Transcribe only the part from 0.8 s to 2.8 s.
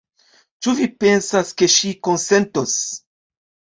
pensas, ke ŝi konsentos?